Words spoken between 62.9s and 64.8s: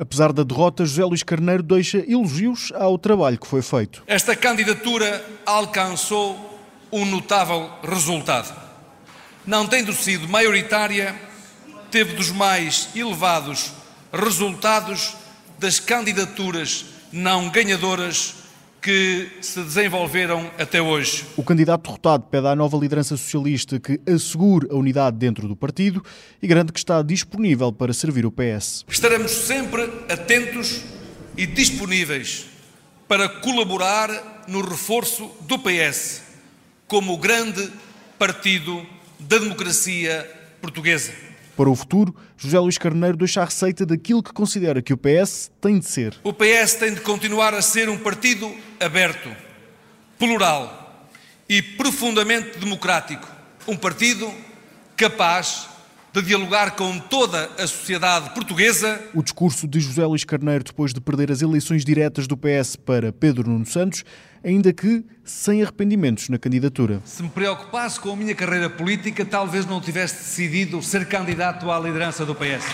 Pedro Nuno Santos, ainda